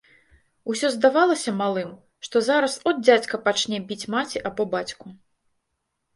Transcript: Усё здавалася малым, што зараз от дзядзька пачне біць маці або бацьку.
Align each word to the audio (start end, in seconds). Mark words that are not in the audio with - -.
Усё 0.73 0.87
здавалася 0.95 1.53
малым, 1.59 1.91
што 2.29 2.41
зараз 2.47 2.79
от 2.91 2.95
дзядзька 3.05 3.35
пачне 3.45 3.77
біць 3.93 4.09
маці 4.17 4.43
або 4.53 4.63
бацьку. 4.75 5.07